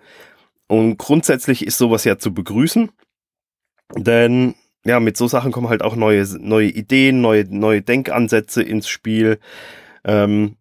[0.69, 2.91] Und grundsätzlich ist sowas ja zu begrüßen,
[3.97, 8.87] denn ja, mit so Sachen kommen halt auch neue, neue Ideen, neue, neue Denkansätze ins
[8.87, 9.39] Spiel,
[10.05, 10.57] ähm,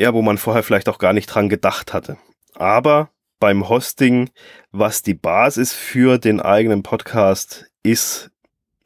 [0.00, 2.16] ja, wo man vorher vielleicht auch gar nicht dran gedacht hatte.
[2.54, 4.30] Aber beim Hosting,
[4.72, 8.30] was die Basis für den eigenen Podcast ist,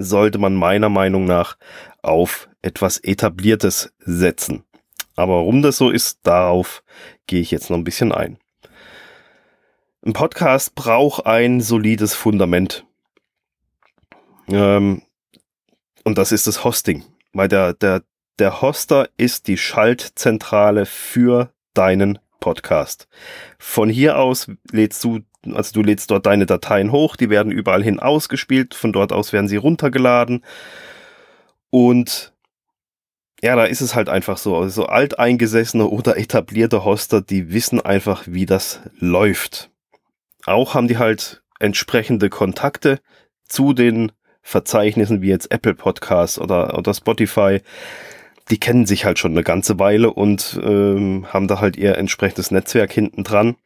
[0.01, 1.57] sollte man meiner Meinung nach
[2.03, 4.65] auf etwas Etabliertes setzen.
[5.15, 6.83] Aber warum das so ist, darauf
[7.29, 8.37] gehe ich jetzt noch ein bisschen ein.
[10.05, 12.85] Ein Podcast braucht ein solides Fundament.
[14.49, 15.03] Ähm,
[16.03, 17.05] und das ist das Hosting.
[17.33, 18.03] Weil der, der,
[18.39, 23.09] der Hoster ist die Schaltzentrale für deinen Podcast.
[23.59, 25.21] Von hier aus lädst du,
[25.53, 29.33] also du lädst dort deine Dateien hoch, die werden überall hin ausgespielt, von dort aus
[29.33, 30.45] werden sie runtergeladen.
[31.71, 32.33] Und
[33.41, 34.57] ja, da ist es halt einfach so.
[34.57, 39.71] Also alteingesessene oder etablierte Hoster, die wissen einfach, wie das läuft.
[40.47, 43.01] Auch haben die halt entsprechende Kontakte
[43.47, 44.13] zu den
[44.43, 47.61] Verzeichnissen wie jetzt Apple Podcasts oder, oder Spotify
[48.51, 52.51] die kennen sich halt schon eine ganze Weile und ähm, haben da halt ihr entsprechendes
[52.51, 53.57] Netzwerk hinten dran,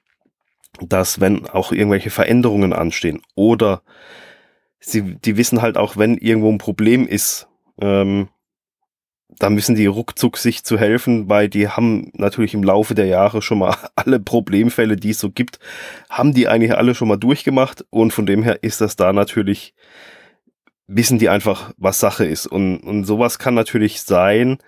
[0.80, 3.82] dass wenn auch irgendwelche Veränderungen anstehen oder
[4.78, 7.48] sie, die wissen halt auch, wenn irgendwo ein Problem ist,
[7.80, 8.28] ähm,
[9.38, 13.42] da müssen die ruckzuck sich zu helfen, weil die haben natürlich im Laufe der Jahre
[13.42, 15.58] schon mal alle Problemfälle, die es so gibt,
[16.08, 19.74] haben die eigentlich alle schon mal durchgemacht und von dem her ist das da natürlich
[20.88, 22.46] wissen die einfach, was Sache ist.
[22.46, 24.58] Und, und sowas kann natürlich sein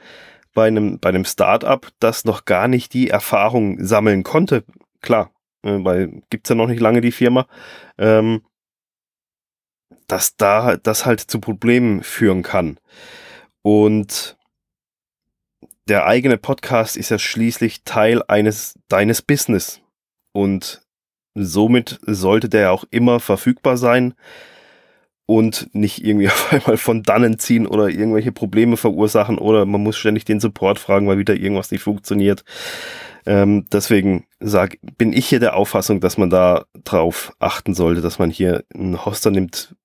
[0.54, 4.64] bei einem, bei einem Startup, das noch gar nicht die Erfahrung sammeln konnte.
[5.00, 5.32] Klar,
[5.62, 7.47] äh, weil gibt's ja noch nicht lange die Firma.
[7.98, 8.42] Ähm,
[10.06, 12.78] dass da das halt zu Problemen führen kann.
[13.62, 14.36] Und
[15.88, 19.80] der eigene Podcast ist ja schließlich Teil eines deines Business
[20.32, 20.82] und
[21.34, 24.14] somit sollte der auch immer verfügbar sein,
[25.30, 29.96] und nicht irgendwie auf einmal von dannen ziehen oder irgendwelche Probleme verursachen oder man muss
[29.96, 32.44] ständig den Support fragen, weil wieder irgendwas nicht funktioniert.
[33.26, 38.18] Ähm, deswegen sag, bin ich hier der Auffassung, dass man da drauf achten sollte, dass
[38.18, 39.76] man hier einen Hoster nimmt,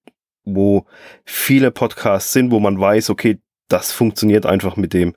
[0.45, 0.87] wo
[1.25, 5.13] viele Podcasts sind, wo man weiß, okay, das funktioniert einfach mit dem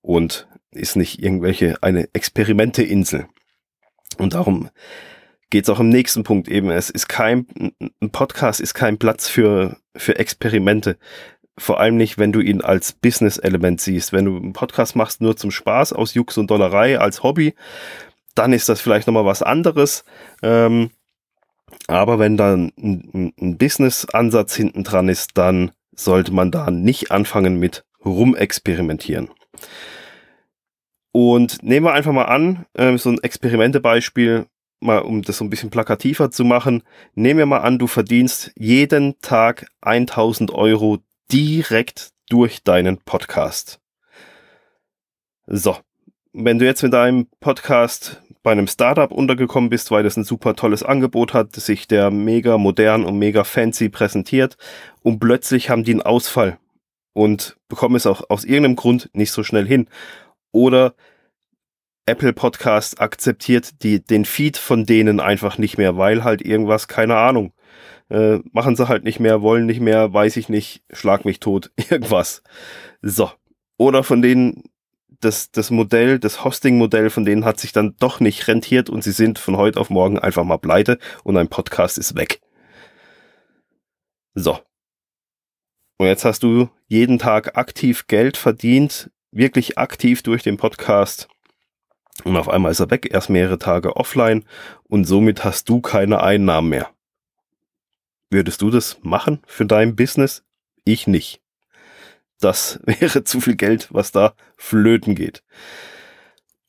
[0.00, 3.26] und ist nicht irgendwelche eine Experimenteinsel.
[4.16, 4.68] Und darum
[5.52, 6.70] geht es auch im nächsten Punkt eben.
[6.70, 7.46] Es ist kein,
[8.00, 10.96] ein Podcast ist kein Platz für, für Experimente.
[11.58, 14.14] Vor allem nicht, wenn du ihn als Business-Element siehst.
[14.14, 17.54] Wenn du einen Podcast machst nur zum Spaß, aus Jux und Dollerei, als Hobby,
[18.34, 20.06] dann ist das vielleicht nochmal was anderes.
[20.42, 20.90] Ähm,
[21.86, 27.58] aber wenn dann ein, ein Business-Ansatz hinten dran ist, dann sollte man da nicht anfangen
[27.58, 29.28] mit rumexperimentieren.
[31.12, 34.46] Und nehmen wir einfach mal an, äh, so ein Experimentebeispiel,
[34.82, 36.82] mal um das so ein bisschen plakativer zu machen,
[37.14, 40.98] nehmen wir mal an, du verdienst jeden Tag 1000 Euro
[41.30, 43.80] direkt durch deinen Podcast.
[45.46, 45.76] So,
[46.32, 50.56] wenn du jetzt mit deinem Podcast bei einem Startup untergekommen bist, weil das ein super
[50.56, 54.56] tolles Angebot hat, sich der mega modern und mega fancy präsentiert
[55.02, 56.58] und plötzlich haben die einen Ausfall
[57.12, 59.88] und bekommen es auch aus irgendeinem Grund nicht so schnell hin.
[60.50, 60.94] Oder
[62.06, 67.16] Apple Podcast akzeptiert die, den Feed von denen einfach nicht mehr, weil halt irgendwas, keine
[67.16, 67.52] Ahnung,
[68.10, 71.70] äh, machen sie halt nicht mehr, wollen nicht mehr, weiß ich nicht, schlag mich tot,
[71.90, 72.42] irgendwas.
[73.02, 73.30] So.
[73.78, 74.64] Oder von denen,
[75.20, 79.12] das, das Modell, das Hosting-Modell von denen hat sich dann doch nicht rentiert und sie
[79.12, 82.40] sind von heute auf morgen einfach mal pleite und ein Podcast ist weg.
[84.34, 84.58] So.
[85.98, 91.28] Und jetzt hast du jeden Tag aktiv Geld verdient, wirklich aktiv durch den Podcast
[92.24, 94.44] und auf einmal ist er weg, erst mehrere Tage offline
[94.84, 96.90] und somit hast du keine Einnahmen mehr.
[98.30, 100.44] Würdest du das machen für dein Business?
[100.84, 101.40] Ich nicht.
[102.40, 105.42] Das wäre zu viel Geld, was da flöten geht.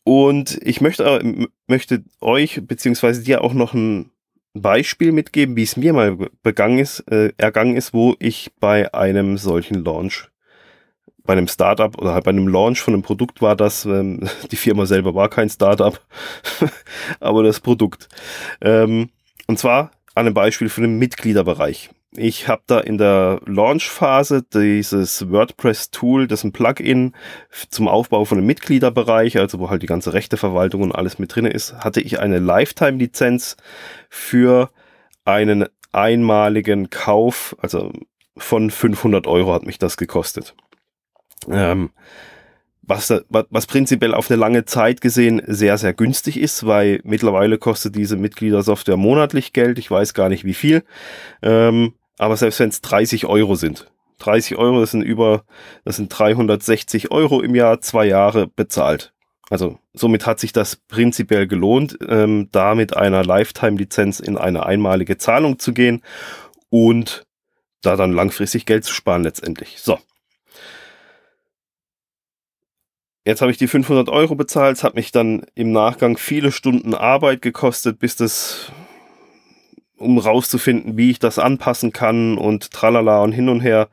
[0.04, 4.12] Und ich möchte, möchte euch beziehungsweise dir auch noch einen,
[4.54, 9.38] Beispiel mitgeben, wie es mir mal begangen ist, äh, ergangen ist, wo ich bei einem
[9.38, 10.30] solchen Launch,
[11.26, 14.56] bei einem Startup oder halt bei einem Launch von einem Produkt war, das ähm, die
[14.56, 16.00] Firma selber war kein Startup,
[17.20, 18.10] aber das Produkt.
[18.62, 19.10] Ähm,
[19.48, 21.90] und zwar an einem Beispiel für den Mitgliederbereich.
[22.16, 27.14] Ich habe da in der Launch-Phase dieses WordPress-Tool, das ein Plugin
[27.70, 31.46] zum Aufbau von einem Mitgliederbereich, also wo halt die ganze Rechteverwaltung und alles mit drin
[31.46, 33.58] ist, hatte ich eine Lifetime-Lizenz
[34.10, 34.70] für
[35.26, 37.92] einen einmaligen Kauf, also
[38.38, 40.56] von 500 Euro hat mich das gekostet.
[41.50, 41.92] Ähm,
[42.86, 47.96] was, was prinzipiell auf eine lange Zeit gesehen sehr, sehr günstig ist, weil mittlerweile kostet
[47.96, 49.80] diese Mitgliedersoftware monatlich Geld.
[49.80, 50.84] Ich weiß gar nicht wie viel.
[51.42, 55.44] Ähm, aber selbst wenn es 30 Euro sind, 30 Euro, das sind über,
[55.86, 59.14] das sind 360 Euro im Jahr, zwei Jahre bezahlt.
[59.50, 65.18] Also somit hat sich das prinzipiell gelohnt, ähm, da mit einer Lifetime-Lizenz in eine einmalige
[65.18, 66.02] Zahlung zu gehen
[66.70, 67.26] und
[67.82, 69.80] da dann langfristig Geld zu sparen letztendlich.
[69.80, 70.00] So.
[73.26, 76.94] Jetzt habe ich die 500 Euro bezahlt, es hat mich dann im Nachgang viele Stunden
[76.94, 78.72] Arbeit gekostet, bis das
[79.98, 83.88] um rauszufinden, wie ich das anpassen kann und tralala und hin und her.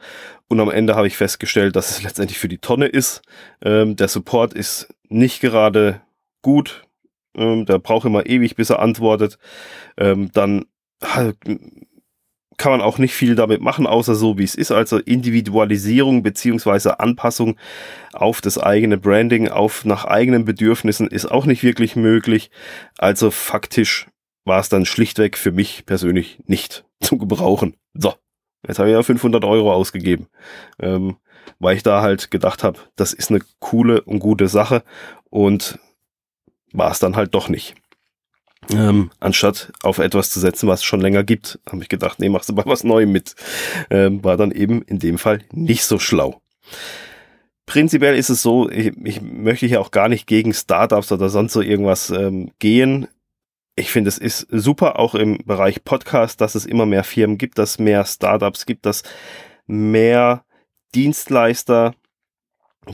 [0.48, 3.22] Und am Ende habe ich festgestellt, dass es letztendlich für die Tonne ist.
[3.62, 6.00] Ähm, der Support ist nicht gerade
[6.42, 6.82] gut.
[7.36, 9.38] Ähm, der braucht immer ewig, bis er antwortet.
[9.96, 10.64] Ähm, dann
[12.60, 14.70] kann man auch nicht viel damit machen, außer so wie es ist.
[14.70, 17.56] Also Individualisierung beziehungsweise Anpassung
[18.12, 22.50] auf das eigene Branding, auf nach eigenen Bedürfnissen ist auch nicht wirklich möglich.
[22.98, 24.08] Also faktisch
[24.44, 27.76] war es dann schlichtweg für mich persönlich nicht zu gebrauchen.
[27.94, 28.12] So,
[28.68, 30.26] jetzt habe ich ja 500 Euro ausgegeben,
[30.78, 31.16] ähm,
[31.60, 34.82] weil ich da halt gedacht habe, das ist eine coole und gute Sache
[35.30, 35.78] und
[36.74, 37.74] war es dann halt doch nicht.
[38.72, 42.28] Ähm, anstatt auf etwas zu setzen, was es schon länger gibt, habe ich gedacht, nee,
[42.28, 43.34] machst du mal was Neues mit.
[43.90, 46.40] Ähm, war dann eben in dem Fall nicht so schlau.
[47.66, 51.52] Prinzipiell ist es so, ich, ich möchte hier auch gar nicht gegen Startups oder sonst
[51.52, 53.06] so irgendwas ähm, gehen
[53.80, 57.58] ich finde, es ist super, auch im Bereich Podcast, dass es immer mehr Firmen gibt,
[57.58, 59.02] dass mehr Startups gibt, dass
[59.66, 60.44] mehr
[60.94, 61.94] Dienstleister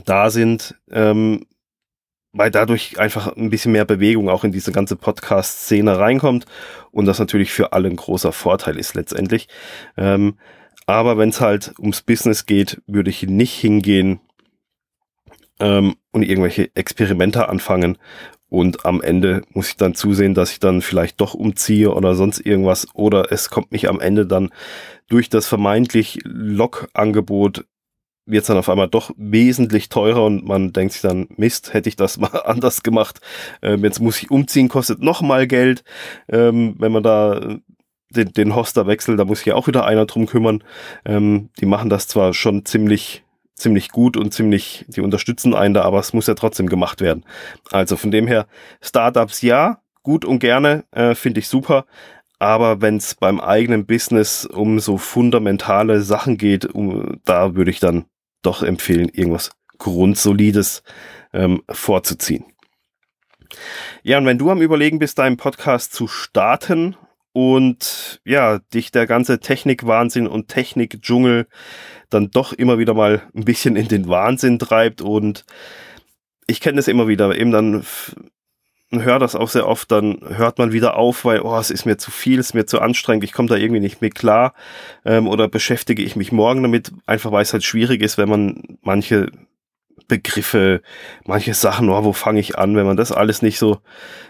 [0.05, 1.45] da sind, ähm,
[2.33, 6.45] weil dadurch einfach ein bisschen mehr Bewegung auch in diese ganze Podcast-Szene reinkommt
[6.91, 9.47] und das natürlich für alle ein großer Vorteil ist letztendlich.
[9.97, 10.37] Ähm,
[10.85, 14.19] aber wenn es halt ums Business geht, würde ich nicht hingehen
[15.59, 17.97] ähm, und irgendwelche Experimente anfangen
[18.49, 22.39] und am Ende muss ich dann zusehen, dass ich dann vielleicht doch umziehe oder sonst
[22.39, 22.87] irgendwas.
[22.93, 24.51] Oder es kommt mich am Ende dann
[25.09, 27.65] durch das vermeintlich Log-Angebot
[28.27, 31.89] wird es dann auf einmal doch wesentlich teurer und man denkt sich dann, Mist, hätte
[31.89, 33.19] ich das mal anders gemacht.
[33.61, 35.83] Ähm, jetzt muss ich umziehen, kostet noch mal Geld.
[36.29, 37.57] Ähm, wenn man da
[38.09, 40.63] den, den Hoster wechselt, da muss sich ja auch wieder einer drum kümmern.
[41.05, 43.23] Ähm, die machen das zwar schon ziemlich
[43.57, 47.25] ziemlich gut und ziemlich, die unterstützen einen da, aber es muss ja trotzdem gemacht werden.
[47.71, 48.45] Also von dem her,
[48.81, 51.85] Startups ja, gut und gerne, äh, finde ich super.
[52.39, 57.79] Aber wenn es beim eigenen Business um so fundamentale Sachen geht, um, da würde ich
[57.79, 58.05] dann
[58.41, 60.83] doch empfehlen, irgendwas Grundsolides
[61.33, 62.45] ähm, vorzuziehen.
[64.03, 66.95] Ja, und wenn du am Überlegen bist, deinen Podcast zu starten
[67.33, 71.47] und ja, dich der ganze Technikwahnsinn und Technikdschungel
[72.09, 75.45] dann doch immer wieder mal ein bisschen in den Wahnsinn treibt und
[76.47, 77.85] ich kenne das immer wieder, eben dann
[78.91, 81.97] höre das auch sehr oft, dann hört man wieder auf, weil, oh, es ist mir
[81.97, 84.53] zu viel, es ist mir zu anstrengend, ich komme da irgendwie nicht mehr klar
[85.05, 88.77] ähm, oder beschäftige ich mich morgen damit, einfach weil es halt schwierig ist, wenn man
[88.81, 89.29] manche
[90.07, 90.81] Begriffe,
[91.25, 93.79] manche Sachen, oh, wo fange ich an, wenn man das alles nicht so,